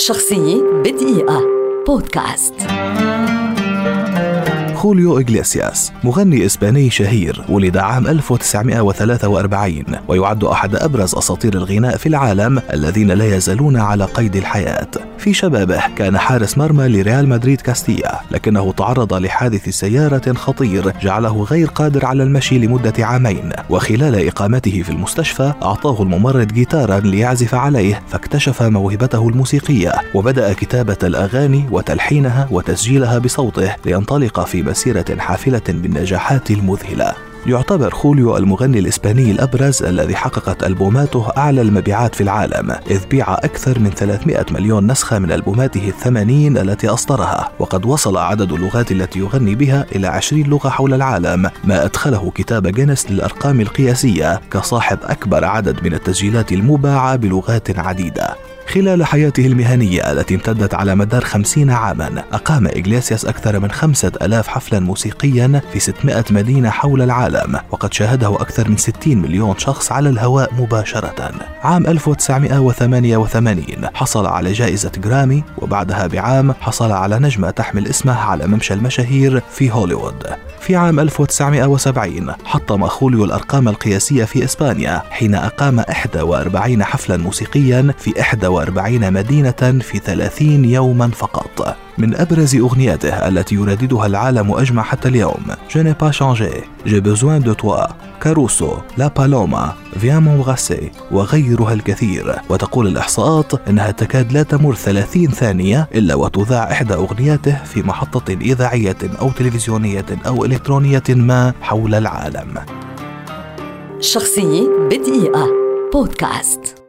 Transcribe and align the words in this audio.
شخصية 0.00 0.62
بدقيقة. 0.84 1.42
بودكاست. 1.86 2.54
خوليو 4.74 5.18
إغليسياس 5.18 5.92
مغني 6.04 6.46
إسباني 6.46 6.90
شهير 6.90 7.44
ولد 7.48 7.76
عام 7.76 8.06
1943 8.06 9.84
ويعد 10.08 10.44
أحد 10.44 10.74
أبرز 10.74 11.14
أساطير 11.14 11.54
الغناء 11.54 11.96
في 11.96 12.06
العالم 12.08 12.62
الذين 12.72 13.10
لا 13.10 13.36
يزالون 13.36 13.76
على 13.76 14.04
قيد 14.04 14.36
الحياة. 14.36 14.90
في 15.20 15.34
شبابه 15.34 15.82
كان 15.96 16.18
حارس 16.18 16.58
مرمى 16.58 16.88
لريال 16.88 17.28
مدريد 17.28 17.60
كاستيا 17.60 18.20
لكنه 18.30 18.72
تعرض 18.72 19.14
لحادث 19.14 19.68
سيارة 19.68 20.32
خطير 20.32 20.92
جعله 21.02 21.42
غير 21.42 21.68
قادر 21.68 22.06
على 22.06 22.22
المشي 22.22 22.58
لمدة 22.58 23.06
عامين 23.06 23.52
وخلال 23.70 24.26
إقامته 24.28 24.82
في 24.82 24.90
المستشفى 24.90 25.52
أعطاه 25.62 26.02
الممرض 26.02 26.46
جيتارا 26.46 27.00
ليعزف 27.00 27.54
عليه 27.54 28.02
فاكتشف 28.08 28.62
موهبته 28.62 29.28
الموسيقية 29.28 29.92
وبدأ 30.14 30.52
كتابة 30.52 30.98
الأغاني 31.02 31.64
وتلحينها 31.70 32.48
وتسجيلها 32.50 33.18
بصوته 33.18 33.76
لينطلق 33.86 34.44
في 34.44 34.62
مسيرة 34.62 35.16
حافلة 35.18 35.62
بالنجاحات 35.68 36.50
المذهلة. 36.50 37.29
يعتبر 37.46 37.90
خوليو 37.90 38.36
المغني 38.36 38.78
الإسباني 38.78 39.30
الأبرز 39.30 39.82
الذي 39.82 40.16
حققت 40.16 40.62
ألبوماته 40.62 41.28
أعلى 41.36 41.60
المبيعات 41.60 42.14
في 42.14 42.20
العالم 42.20 42.70
إذ 42.90 43.06
بيع 43.06 43.34
أكثر 43.34 43.78
من 43.78 43.90
300 43.90 44.46
مليون 44.50 44.90
نسخة 44.90 45.18
من 45.18 45.32
ألبوماته 45.32 45.88
الثمانين 45.88 46.58
التي 46.58 46.88
أصدرها 46.88 47.52
وقد 47.58 47.86
وصل 47.86 48.16
عدد 48.16 48.52
اللغات 48.52 48.92
التي 48.92 49.18
يغني 49.18 49.54
بها 49.54 49.86
إلى 49.94 50.06
20 50.06 50.42
لغة 50.42 50.68
حول 50.68 50.94
العالم 50.94 51.50
ما 51.64 51.84
أدخله 51.84 52.32
كتاب 52.34 52.66
جينيس 52.66 53.10
للأرقام 53.10 53.60
القياسية 53.60 54.40
كصاحب 54.50 54.98
أكبر 55.02 55.44
عدد 55.44 55.84
من 55.84 55.94
التسجيلات 55.94 56.52
المباعة 56.52 57.16
بلغات 57.16 57.78
عديدة. 57.78 58.49
خلال 58.74 59.04
حياته 59.04 59.46
المهنية 59.46 60.12
التي 60.12 60.34
امتدت 60.34 60.74
على 60.74 60.94
مدار 60.94 61.24
خمسين 61.24 61.70
عاما 61.70 62.24
أقام 62.32 62.66
إغليسياس 62.66 63.24
أكثر 63.24 63.58
من 63.58 63.70
خمسة 63.70 64.12
ألاف 64.22 64.48
حفلا 64.48 64.80
موسيقيا 64.80 65.62
في 65.72 65.80
600 65.80 66.24
مدينة 66.30 66.70
حول 66.70 67.02
العالم 67.02 67.60
وقد 67.70 67.92
شاهده 67.92 68.34
أكثر 68.34 68.68
من 68.68 68.76
60 68.76 69.18
مليون 69.18 69.58
شخص 69.58 69.92
على 69.92 70.08
الهواء 70.08 70.54
مباشرة. 70.54 71.32
عام 71.62 71.86
1988 71.86 73.66
حصل 73.94 74.26
على 74.26 74.52
جائزة 74.52 74.92
جرامي 74.98 75.44
وبعدها 75.58 76.06
بعام 76.06 76.52
حصل 76.52 76.92
على 76.92 77.18
نجمة 77.18 77.50
تحمل 77.50 77.86
اسمه 77.86 78.20
على 78.20 78.46
ممشى 78.46 78.74
المشاهير 78.74 79.42
في 79.52 79.70
هوليوود. 79.70 80.26
في 80.60 80.76
عام 80.76 81.00
1970 81.00 82.34
حطم 82.44 82.86
خوليو 82.86 83.24
الأرقام 83.24 83.68
القياسية 83.68 84.24
في 84.24 84.44
إسبانيا 84.44 85.02
حين 85.10 85.34
أقام 85.34 85.78
41 85.78 86.84
حفلا 86.84 87.16
موسيقيا 87.16 87.94
في 87.98 88.10
41 88.20 88.59
مدينة 89.10 89.80
في 89.80 89.98
30 89.98 90.64
يوما 90.64 91.08
فقط. 91.08 91.76
من 91.98 92.14
أبرز 92.14 92.56
أغنياته 92.56 93.28
التي 93.28 93.54
يرددها 93.54 94.06
العالم 94.06 94.52
أجمع 94.52 94.82
حتى 94.82 95.08
اليوم. 95.08 95.42
Je 95.68 95.78
n'ai 95.78 95.94
pas 95.94 96.12
changé. 96.12 96.52
J'ai 96.86 97.00
besoin 97.00 97.40
de 97.40 97.52
toi. 97.54 97.88
كاروسو 98.20 98.76
لا 98.98 99.06
بالوما 99.08 99.72
فيان 100.00 100.22
مونغاسي 100.22 100.90
وغيرها 101.10 101.72
الكثير. 101.72 102.34
وتقول 102.48 102.86
الإحصاءات 102.86 103.68
أنها 103.68 103.90
تكاد 103.90 104.32
لا 104.32 104.42
تمر 104.42 104.74
30 104.74 105.30
ثانية 105.30 105.88
إلا 105.94 106.14
وتذاع 106.14 106.72
إحدى 106.72 106.94
أغنياته 106.94 107.64
في 107.64 107.82
محطة 107.82 108.32
إذاعية 108.32 108.96
أو 109.20 109.30
تلفزيونية 109.30 110.06
أو 110.26 110.44
إلكترونية 110.44 111.02
ما 111.08 111.52
حول 111.62 111.94
العالم. 111.94 112.54
شخصية 114.00 114.68
بدقيقة. 114.90 115.46
بودكاست. 115.92 116.79